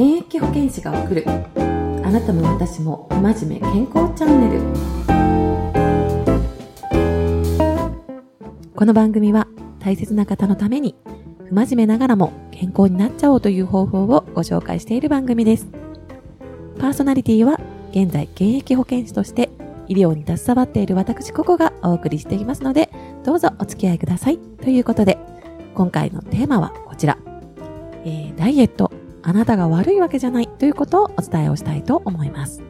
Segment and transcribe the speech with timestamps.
[0.00, 1.26] 現役保健師が送る。
[1.26, 4.62] あなたも私も真面目健康チャンネル。
[8.74, 9.46] この番組は
[9.78, 10.96] 大切な方のために
[11.50, 15.66] 不真面目ながらも健康になっちゃおうという方法をご紹介している番組です。
[16.78, 17.60] パーソナリティは
[17.90, 19.50] 現在現役保健師として
[19.86, 22.88] 医療に携わっている私ここがお送りしていますので
[23.22, 24.38] どうぞお付き合いください。
[24.38, 25.18] ということで
[25.74, 27.18] 今回のテーマはこちら、
[28.06, 28.89] えー、ダイエット
[29.22, 32.62] あなたが悪いわけじゃないということをお伝えをしたいと思います。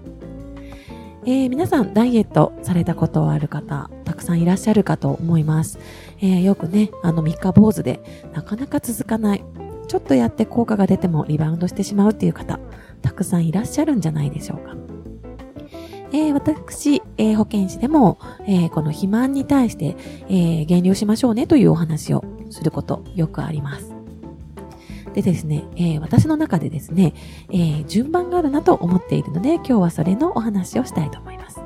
[1.24, 5.78] えー、皆さんダイエットされたことある方、たくさんいらっしゃるかと思います。
[6.18, 8.00] えー、よくね、あの三日坊主で
[8.32, 9.44] なかなか続かない。
[9.86, 12.58] ちょっとやって効果が出てもリバウンドしてしまうっていう方、
[13.02, 14.76] たくさんいらっしゃるんじゃないでしょうか。
[16.12, 19.96] えー、私、え、保健師でも、え、この肥満に対して、
[20.28, 23.99] え減量しましょうねというお話をすることよくあります。
[25.14, 27.14] でですね、えー、私の中でですね、
[27.50, 31.60] えー、順番があるなと思っているので、今日はそれのお話をしたいと思います。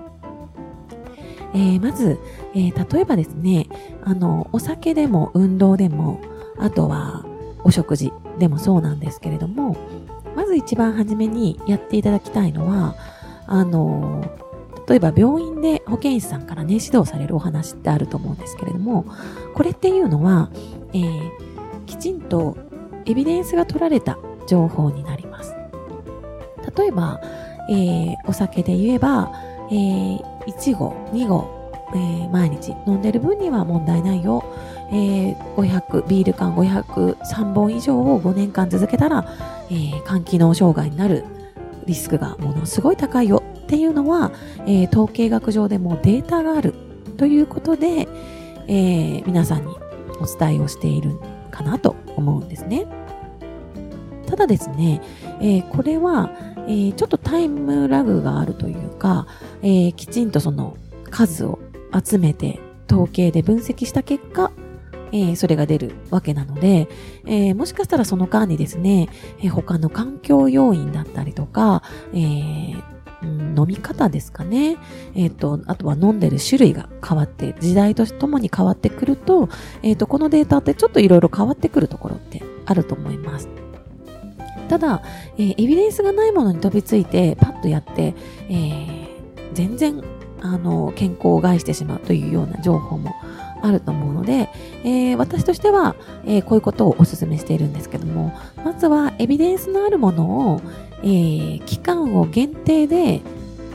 [1.54, 2.18] えー、まず、
[2.54, 3.68] え例えばですね、
[4.02, 6.20] あの、お酒でも運動でも、
[6.58, 7.24] あとは
[7.62, 9.76] お食事でもそうなんですけれども、
[10.34, 12.96] まず一番初めにやっていただきたいのは、
[13.46, 14.24] あの、
[14.88, 19.06] 例えば病院で保健師さんからね、指導されるお話ってあると思うんですけれども、
[19.54, 20.50] これっていうのは、
[20.92, 21.30] えー、
[21.86, 22.56] きちんと
[23.06, 25.54] エビデンスが取られた情報になります。
[26.76, 27.20] 例えば、
[27.70, 29.32] えー、お酒で言えば、
[29.70, 34.44] えー、1合、2合、えー、毎日飲んでる分には問題ないよ。
[34.90, 39.26] えー、500、ビール缶503本以上を5年間続けたら、
[39.70, 41.24] えー、肝機能障害になる
[41.86, 44.32] リスクがものすごい高いよっていうのは、
[44.66, 46.74] えー、統計学上でもデータがある
[47.16, 48.08] ということで、
[48.66, 49.74] えー、皆さんに
[50.20, 51.18] お伝えをしている
[51.54, 52.86] かなと思うんですね。
[54.26, 55.00] ただですね、
[55.40, 56.30] えー、これは、
[56.66, 59.28] えー、ちょっとタイムラグがあるというか、
[59.62, 60.76] えー、きちんとその
[61.10, 61.60] 数を
[61.94, 62.58] 集めて
[62.90, 64.50] 統計で分析した結果、
[65.12, 66.88] え、それが出るわけなので、
[67.24, 69.08] え、もしかしたらその間にですね、
[69.40, 74.76] え、他の環境要因だったりとか、えー、飲み方ですかね。
[75.14, 79.48] えっ、ー、と、あとは飲んでる種類が変わって、時代とともに変わってくると、
[79.82, 83.48] えっ、ー、と、このデータってちょっといろいろ変わってくるところってあると思います。
[84.68, 85.02] ただ、
[85.36, 88.14] えー、エビデンスがないものに飛びついて、パッとやって、
[88.48, 89.06] えー、
[89.52, 90.02] 全然、
[90.40, 93.14] あの、健康を害してしまうというような情報も
[93.62, 94.50] あると思うので、
[94.84, 100.60] えー、私としては、えー、こういうことをお勧めしているんですけども、まずはエビデンスのあるものを、
[101.04, 103.20] えー、期間を限定で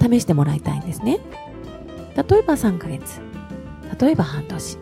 [0.02, 1.20] 試してもらいたいんですね。
[2.16, 3.22] 例えば3ヶ月、
[4.02, 4.78] 例えば半年。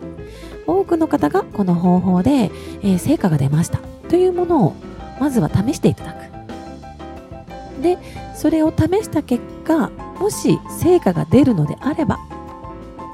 [0.66, 2.50] 多くの方がこの方法で、
[2.82, 3.78] えー、成果が出ました
[4.08, 4.74] というものを
[5.20, 7.82] まずは試していただく。
[7.82, 7.98] で、
[8.34, 12.18] それを試した結果、もし成果が出るのであれば、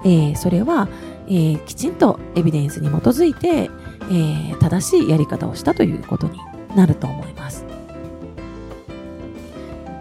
[0.04, 0.88] えー、それは、
[1.26, 3.68] えー、きちんとエビデンスに基づいて、
[4.12, 6.38] え、正しいやり方をしたということに
[6.76, 7.73] なると思います。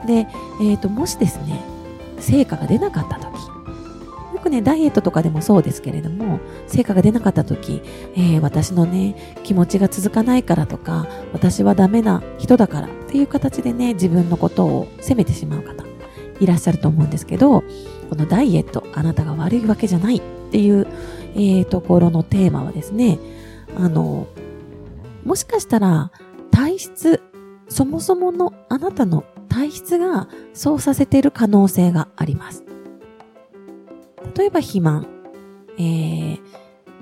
[0.06, 0.28] で、
[0.62, 1.62] えーと、もしですね、
[2.20, 3.34] 成果が出なかった時、
[4.34, 7.82] よくね、ダイエットとかでもそうですけれども、成果が出なかった時、
[8.16, 15.84] えー、私のね、気持ちが続かないからとか、私はダメな人だからっていう形でね、自分のことを責めてしまう方、
[16.40, 17.64] いらっしゃると思うんですけど、
[18.10, 20.22] このダイエット、あなたが悪いわけじゃないっ
[20.52, 20.88] ていう、
[21.36, 23.20] えー、ところのテーマはですね、
[23.78, 24.28] あの、
[25.24, 26.12] もしかしたら
[26.52, 27.22] 体質、
[27.70, 32.64] そもそものあなたの体質がそうさせている可能性があります。
[34.36, 35.06] 例えば肥満、
[35.78, 36.40] えー、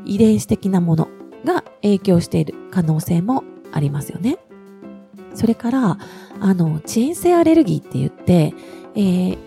[0.03, 1.07] 遺伝子的なもの
[1.45, 4.37] が影響している可能性もありますよね。
[5.33, 5.97] それから、
[6.41, 8.53] あの、遅延性アレルギーって言って、
[8.95, 9.37] えー、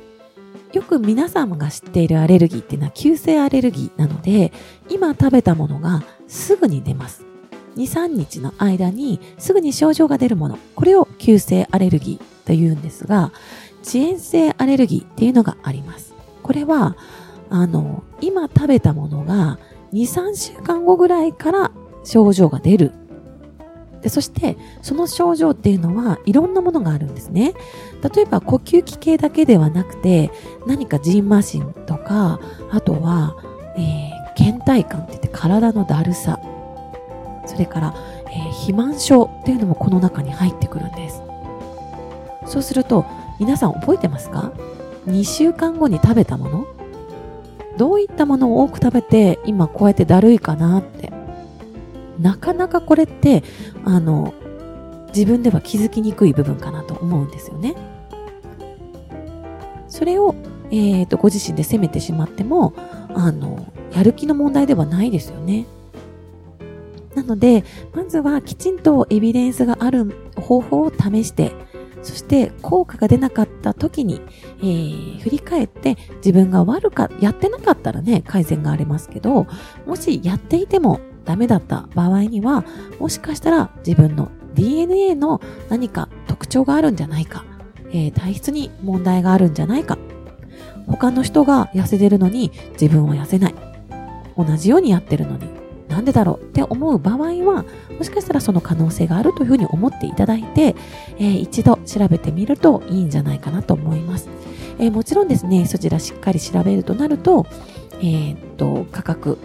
[0.73, 4.51] よく皆様が知っているアレルギーっていうのは急性アレルギーなので、
[4.89, 7.27] 今食べたものがすぐに出ます。
[7.77, 10.59] 2、3日の間にすぐに症状が出るもの。
[10.75, 13.33] これを急性アレルギーと言うんですが、
[13.83, 16.15] 遅延性アレルギーっていうのがあります。
[16.43, 16.97] これは、
[17.51, 19.59] あの、今食べたものが
[19.93, 21.71] 2、3週間後ぐらいから
[22.05, 22.93] 症状が出る。
[24.03, 27.55] でそして、その症状っていうのはいろんなものがあるんですね。
[28.15, 30.31] 例えば、呼吸器系だけではなくて、
[30.67, 32.39] 何かジンマシンとか、
[32.71, 33.35] あとは、
[33.77, 36.39] えー、倦怠感って言って体のだるさ。
[37.47, 37.95] それから、
[38.27, 41.23] えー、肥満症っていうのもこの中に入ってくるんです。
[42.47, 43.07] そうすると、
[43.41, 44.53] 皆さん覚えてますか
[45.07, 46.67] ?2 週間後に食べたもの？
[47.77, 51.13] どういったものを多く食べて、今こうやってだるいかなって。
[52.21, 53.43] なかなかこれって、
[53.85, 54.33] あの、
[55.09, 57.75] 自分では気づきにくい部分かなと思うんですよね。
[59.89, 60.35] それを、
[60.71, 62.73] えっ、ー、と、ご自身で責めてしまっても、
[63.15, 65.67] あの、やる気の問題ではないですよね。
[67.15, 67.65] なので、
[67.95, 71.53] まずはきちんとエビデンスがある方法を試して、
[72.05, 74.21] そして効果が出なかった時に、
[74.61, 79.47] えー、振り返って自分が悪か、やってなかったらね、改善がありますけど、
[79.87, 82.65] もしやっていてもダメだった場合には、
[83.01, 85.41] もしかしたら自分の DNA の
[85.71, 87.45] 何か特徴があるんじゃないか、
[87.91, 89.97] えー、体質に問題があるんじゃないか、
[90.87, 93.55] 他の人が痩せてるのに自分は痩せない。
[94.37, 95.54] 同じようにやってるのに
[95.95, 97.65] なんでだろうって思う場合は、
[97.97, 100.75] もしかしたらその可能性があるというふうに思っていただいて、
[101.19, 104.29] えー、一度調べてみるといいんじゃないかなと思います。
[104.81, 107.47] えー、もちろんですね、そちらしっかり調べるとなると、
[108.03, 109.39] え、っと、価格、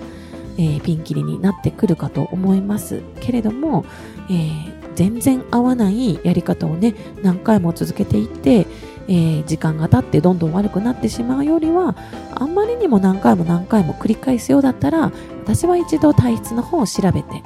[0.58, 3.86] え、ピンキリになってくるかと思いますけれども、
[4.32, 4.50] え、
[4.96, 8.66] 全然合わないやり方をね、何回も続けていって、
[9.10, 11.96] えー、時間が経ってどんどん悪くなってしまうよりは、
[12.36, 15.12] あんまりにも何回も何回も繰り返すようだったら、
[15.44, 17.44] 私は一度体質の方を調べて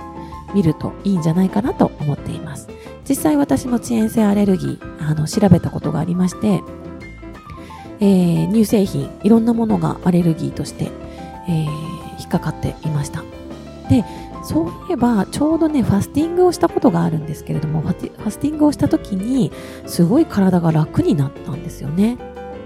[0.54, 2.68] みるといいんじゃないかなと思っています。
[3.08, 6.62] 実際私も遅延性アレルギー、あの、調べたことがありまして、
[8.02, 10.92] えー、乳製品、いろんなものがアレルギーとして、
[11.48, 11.66] えー、
[12.20, 13.24] 引っかかっていました。
[13.90, 14.04] で、
[14.44, 19.52] そういえば、ちょうどね、ファスティングをしたことがあるんですけれども、ファスティングをした時に、
[19.88, 22.18] すごい体が楽になったんですよね。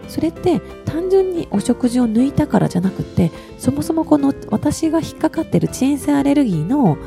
[0.07, 6.97] それって単純にお食事を抜いたからじゃなくて、そもそもこの私が引っかかってる遅延性アレルギーの、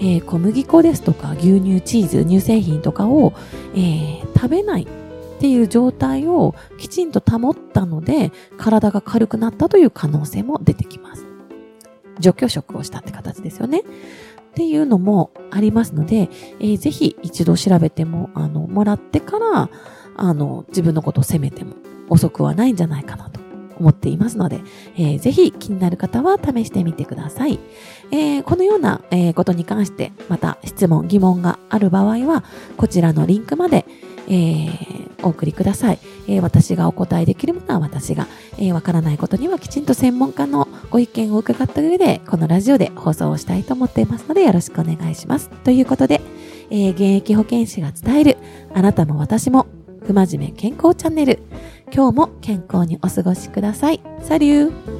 [0.00, 3.32] えー、小麦粉ですとか牛乳、チーズ、乳製品とかを、
[3.74, 4.86] えー、食べないっ
[5.40, 11.27] ていう状態をきちんと保ったので、体が軽くなったという可能性も出てきます。
[12.20, 13.80] 除去食をしたって形ですよね。
[13.80, 13.82] っ
[14.54, 16.28] ていうのもありますので、
[16.58, 19.70] えー、ぜひ一度調べても、あの、もらってから、
[20.16, 21.74] あの、自分のことを責めても
[22.08, 23.40] 遅くはないんじゃないかなと
[23.78, 24.60] 思っていますので、
[24.96, 27.60] えー、ぜひ気になる方は試してみてください。
[28.10, 32.42] えー、このような、えー、ことに関してまた質問、疑問がある場合は、
[32.76, 33.86] こちらのリンクまで、
[34.28, 35.98] えー、お送りください。
[36.28, 38.26] えー、私がお答えできるものは私が、
[38.58, 45.50] えー、わからないことにはきちんと専門家のご意見を伺った上で、このラジオで放送をしたいと思っていますので、よろしくお願いします。
[45.64, 46.20] ということで、
[46.70, 48.36] えー、現役保健師が伝える、
[48.74, 49.66] あなたも私も、
[50.06, 51.40] 不真面目健康チャンネル。
[51.92, 54.00] 今日も健康にお過ごしください。
[54.22, 54.97] サリュー